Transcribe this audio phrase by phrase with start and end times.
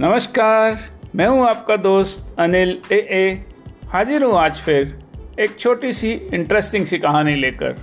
[0.00, 0.78] नमस्कार,
[1.16, 3.44] मैं हूँ आपका दोस्त अनिल ए ए।
[3.88, 4.98] हाजिर हूँ आज फिर
[5.40, 7.80] एक छोटी सी इंटरेस्टिंग सी कहानी लेकर।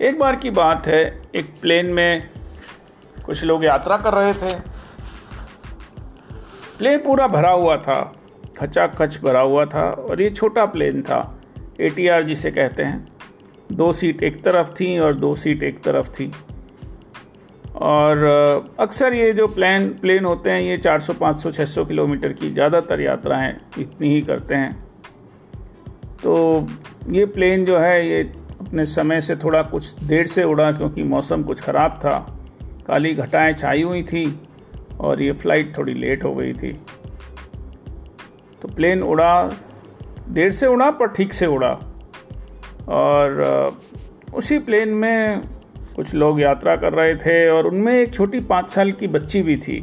[0.00, 1.02] एक बार की बात है,
[1.34, 2.28] एक प्लेन में
[3.26, 4.54] कुछ लोग यात्रा कर रहे थे।
[6.78, 8.00] प्लेन पूरा भरा हुआ था
[8.58, 11.20] खचा खच भरा हुआ था और ये छोटा प्लेन था
[11.80, 13.06] ए जिसे कहते हैं।
[13.72, 16.32] दो सीट एक तरफ़ थी और दो सीट एक तरफ़ थी।
[17.82, 23.00] और अक्सर ये जो प्लान प्लेन होते हैं ये 400, 500, 600 किलोमीटर की ज़्यादातर
[23.00, 24.72] यात्राएँ इतनी ही करते हैं।
[26.22, 26.66] तो
[27.10, 28.22] ये प्लेन जो है ये
[28.60, 32.18] अपने समय से थोड़ा कुछ देर से उड़ा क्योंकि मौसम कुछ ख़राब था।
[32.86, 34.24] काली घटाएँ छाई हुई थी
[35.00, 36.72] और ये फ़्लाइट थोड़ी लेट हो गई थी।
[38.62, 39.42] तो प्लेन उड़ा
[40.28, 41.72] देर से उड़ा पर ठीक से उड़ा।
[42.90, 43.80] और
[44.34, 45.42] उसी प्लेन में
[45.96, 49.56] कुछ लोग यात्रा कर रहे थे और उनमें एक छोटी पाँच साल की बच्ची भी
[49.58, 49.78] थी।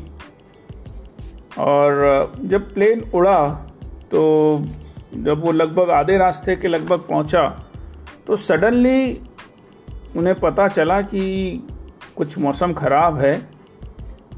[1.60, 3.50] और जब प्लेन उड़ा
[4.12, 4.22] तो
[5.16, 7.48] जब वो लगभग आधे रास्ते के लगभग पहुँचा
[8.28, 9.22] तो सडनली
[10.18, 11.24] उन्हें पता चला कि
[12.18, 13.34] कुछ मौसम ख़राब है।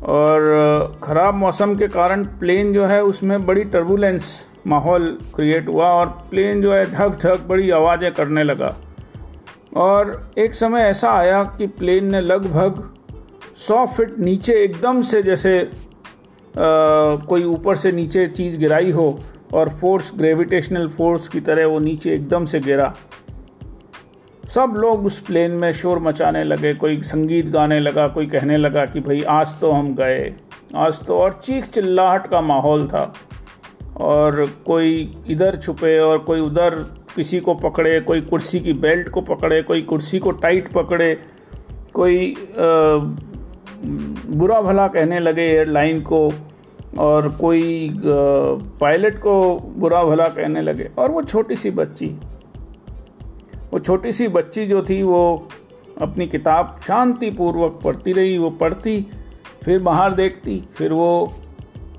[0.04, 4.30] और ख़राब मौसम के कारण प्लेन जो है उसमें बड़ी टर्बुलेंस
[4.68, 8.76] माहौल क्रिएट हुआ और प्लेन जो है धक धक बड़ी आवाज़ें करने लगा।
[9.78, 12.94] और एक समय ऐसा आया कि प्लेन ने लगभग
[13.58, 19.20] सौ फिट नीचे एकदम से जैसे आ, कोई ऊपर से नीचे चीज़ गिराई हो
[19.54, 22.94] और फोर्स ग्रेविटेशनल फोर्स की तरह वो नीचे एकदम से गिरा।
[24.50, 28.86] सब लोग उस प्लेन में शोर मचाने लगे कोई संगीत गाने लगा कोई कहने लगा
[28.86, 30.34] कि भाई आज तो हम गए।
[30.76, 33.14] आज तो और चीख चिल्लाहट का माहौल था।
[33.98, 39.22] और कोई इधर छुपे और कोई उधर किसी को पकड़े, कोई कुर्सी की बेल्ट को
[39.22, 41.14] पकड़े, कोई कुर्सी को टाइट पकड़े,
[41.94, 42.36] कोई
[44.30, 46.32] बुरा भला कहने लगे एयरलाइन को
[47.00, 49.34] और कोई पायलट को
[49.78, 52.08] बुरा भला कहने लगे। और वो छोटी सी बच्ची,
[53.74, 55.48] वो छोटी सी बच्ची जो थी वो
[56.02, 59.06] अपनी किताब शांतिपूर्वक पढ़ती रही, वो पढ़ती,
[59.64, 61.34] फिर बाहर देखती, फिर वो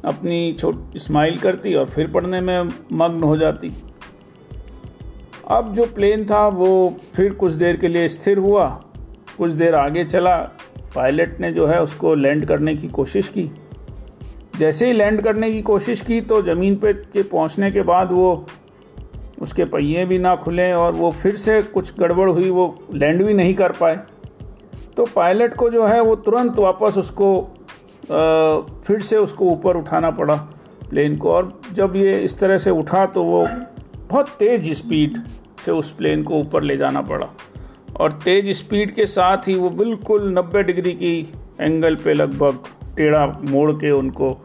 [0.05, 3.72] अपनी छोट, स्माइल करती और फिर पढ़ने में मग्न हो जाती।
[5.53, 8.69] अब जो प्लेन था वो फिर कुछ देर के लिए स्थिर हुआ।
[9.39, 10.37] कुछ देर आगे चला।
[10.95, 13.51] पायलट ने जो है उसको लैंड करने की कोशिश की।
[14.59, 18.47] जैसे ही लैंड करने की कोशिश की तो ज़मीन पे के पहुँचने के बाद वो
[19.43, 23.34] उसके पहिए भी ना खुले और वो फिर से कुछ गड़बड़ हुई वो लैंड भी
[23.34, 23.99] नहीं कर पाए।
[24.97, 30.11] तो पायलट को जो है वो तुरंत वापस उसको आ, फिर से उसको ऊपर उठाना
[30.11, 30.34] पड़ा
[30.91, 33.47] प्लेन को। और जब ये इस तरह से उठा तो वो
[34.11, 35.19] बहुत तेज़ स्पीड
[35.65, 37.28] से उस प्लेन को ऊपर ले जाना पड़ा।
[38.00, 41.19] और तेज़ स्पीड के साथ ही वो बिल्कुल 90 डिग्री की
[41.61, 42.59] एंगल पे लगभग
[42.97, 44.37] टेढ़ा मोड़ के उनको आ,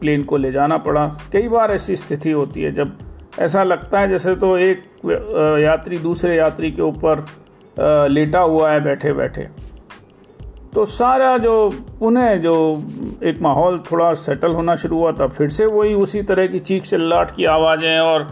[0.00, 2.96] प्लेन को ले जाना पड़ा। कई बार ऐसी स्थिति होती है जब
[3.38, 4.82] ऐसा लगता है जैसे तो एक
[5.60, 7.24] यात्री दूसरे यात्री के ऊपर
[8.08, 9.46] लेटा हुआ है बैठे बैठे
[10.74, 11.52] तो सारा जो
[11.98, 12.54] पुनः जो
[13.22, 16.82] एक माहौल थोड़ा सेटल होना शुरू हुआ था फिर से वही उसी तरह की चीख
[16.82, 18.28] चिल्लाट की आवाज़ें और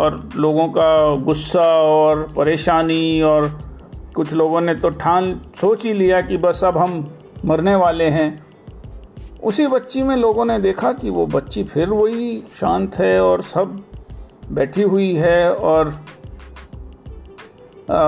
[0.00, 3.48] और लोगों का गुस्सा और परेशानी और
[4.14, 8.46] कुछ लोगों ने तो ठान सोच ही लिया कि बस अब हम मरने वाले हैं।
[9.42, 13.84] उसी बच्ची में लोगों ने देखा कि वो बच्ची फिर वही शांत है और सब
[14.52, 15.92] बैठी हुई है और
[17.90, 18.02] आ,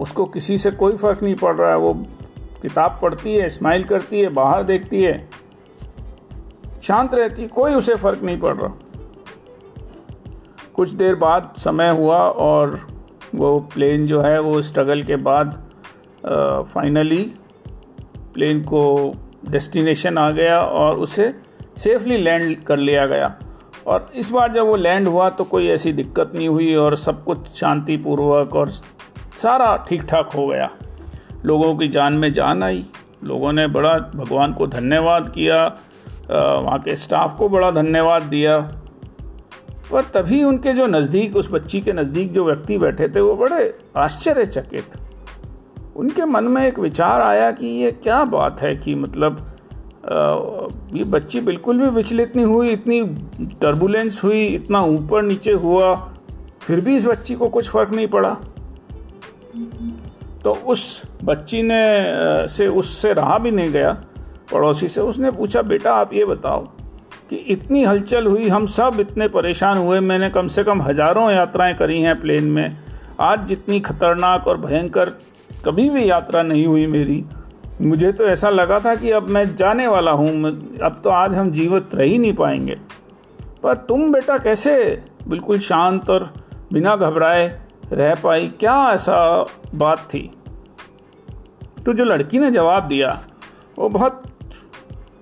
[0.00, 1.94] उसको किसी से कोई फ़र्क नहीं पड़ रहा है। वो
[2.62, 5.28] किताब पढ़ती है स्माइल करती है बाहर देखती है।
[6.82, 8.72] शांत रहती कोई उसे फ़र्क नहीं पड़ रहा।
[10.76, 12.78] कुछ देर बाद समय हुआ और
[13.34, 15.62] वो प्लेन जो है, वो स्ट्रगल के बाद
[16.24, 17.22] फाइनली
[18.34, 19.14] प्लेन को
[19.50, 21.34] डेस्टिनेशन आ गया और उसे
[21.76, 23.34] सेफली लैंड कर लिया गया।
[23.86, 27.22] और इस बार जब वो लैंड हुआ तो कोई ऐसी दिक्कत नहीं हुई और सब
[27.24, 28.68] कुछ शांतिपूर्वक और
[29.38, 30.70] सारा ठीक ठाक हो गया।
[31.44, 32.84] लोगों की जान में जान आई।
[33.24, 35.66] लोगों ने बड़ा, भगवान को धन्यवाद किया।
[36.30, 38.58] वहाँ के स्टाफ को बड़ा धन्यवाद दिया।
[39.90, 43.74] पर तभी उनके जो नज़दीक, उस बच्ची के नज़दीक जो व्यक्ति बैठे थे, वो बड़े
[43.96, 44.96] आश्चर्यचकित।
[45.96, 49.44] उनके मन में एक विचार आया कि ये क्या बात है कि मतलब
[50.94, 53.00] ये बच्ची बिल्कुल भी विचलित नहीं हुई, इतनी
[53.60, 55.94] टर्बुलेंस हुई, इतना ऊपर नीचे हुआ,
[56.60, 58.36] फिर भी इस बच्ची को कुछ फ़र्क नहीं पड़ा।
[60.44, 63.92] तो उस बच्ची ने से, उससे रहा भी नहीं गया,
[64.52, 66.66] पड़ोसी से, उसने पूछा, बेटा, आप ये बताओ
[67.30, 71.74] कि इतनी हलचल हुई, हम सब इतने परेशान हुए। मैंने कम से कम हज़ारों यात्राएँ
[71.74, 72.76] करी हैं प्लेन में।
[73.20, 75.10] आज जितनी खतरनाक और भयंकर
[75.64, 77.24] कभी भी यात्रा नहीं हुई मेरी,
[77.80, 80.28] मुझे तो ऐसा लगा था कि अब मैं जाने वाला हूँ
[80.78, 82.76] अब तो आज हम जीवित रह ही नहीं पाएँगे।
[83.62, 84.76] पर तुम बेटा कैसे
[85.28, 86.32] बिल्कुल शांत और
[86.72, 87.46] बिना घबराए
[87.92, 88.48] रह पाई?
[88.60, 90.30] क्या ऐसा बात थी?
[91.84, 93.18] तो जो लड़की ने जवाब दिया,
[93.78, 94.22] वो बहुत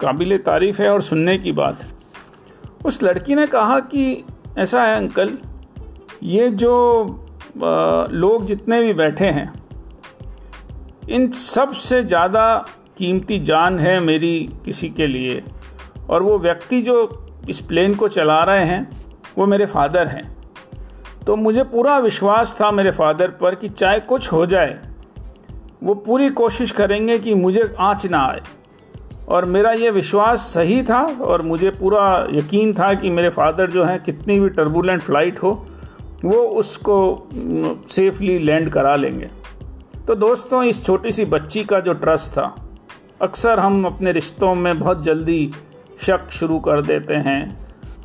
[0.00, 1.92] काबिल तारीफ़ है और सुनने की बात है।
[2.84, 4.24] उस लड़की ने कहा कि,
[4.58, 5.36] ऐसा है अंकल,
[6.22, 6.74] ये जो
[8.12, 9.52] लोग जितने भी बैठे हैं,
[11.08, 12.56] इन सबसे ज़्यादा
[12.98, 15.42] कीमती जान है मेरी किसी के लिए,
[16.10, 18.90] और वो व्यक्ति जो इस प्लेन को चला रहे हैं,
[19.38, 20.32] वो मेरे फादर हैं।
[21.26, 24.78] तो मुझे पूरा विश्वास था मेरे फादर पर कि चाहे कुछ हो जाए,
[25.82, 28.40] वो पूरी कोशिश करेंगे कि मुझे आँच ना आए।
[29.28, 33.84] और मेरा ये विश्वास सही था और मुझे पूरा यकीन था कि मेरे फादर जो
[33.84, 35.50] हैं, कितनी भी टर्बुलेंट फ़्लाइट हो,
[36.24, 37.28] वो उसको
[37.90, 39.30] सेफली लैंड करा लेंगे।
[40.06, 42.54] तो दोस्तों, इस छोटी सी बच्ची का जो ट्रस्ट था,
[43.22, 45.50] अक्सर हम अपने रिश्तों में बहुत जल्दी
[45.98, 47.40] शक शुरू कर देते हैं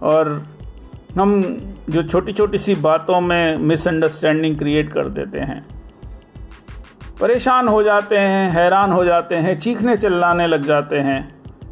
[0.04, 0.30] और
[1.18, 1.42] हम
[1.90, 5.66] जो छोटी छोटी सी बातों में मिसअंडरस्टैंडिंग क्रिएट कर देते हैं।
[7.20, 11.20] परेशान हो जाते हैं, हैरान हो जाते हैं, चीखने चिल्लाने लग जाते हैं।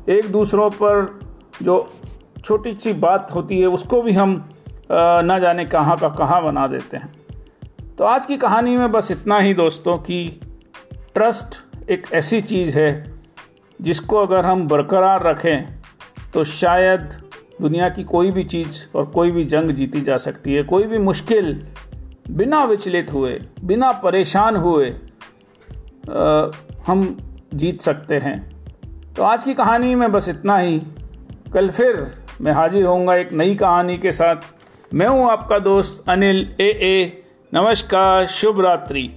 [0.10, 1.20] एक दूसरों पर
[1.64, 1.76] जो
[2.46, 4.34] छोटी सी बात होती है, उसको भी हम
[4.92, 7.12] ना जाने कहाँ का कहाँ बना देते हैं।
[7.98, 10.20] तो आज की कहानी में बस इतना ही दोस्तों कि
[11.14, 12.92] ट्रस्ट एक ऐसी चीज़ है,
[13.80, 15.66] जिसको अगर हम बरकरार रखें
[16.34, 17.10] तो शायद
[17.62, 20.98] दुनिया की कोई भी चीज़ और कोई भी जंग जीती जा सकती है। कोई भी
[21.00, 21.54] मुश्किल
[22.30, 24.94] बिना विचलित हुए, बिना परेशान हुए
[26.88, 27.18] हम
[27.54, 28.38] जीत सकते हैं।
[29.14, 30.82] तो आज की कहानी में बस इतना ही।
[31.54, 32.08] कल फिर
[32.42, 34.36] मैं हाजिर होऊँगा एक नई कहानी के साथ।
[34.94, 37.24] मैं हूँ आपका दोस्त अनिल ए ए।
[37.54, 39.14] नमस्कार, शुभ रात्रि।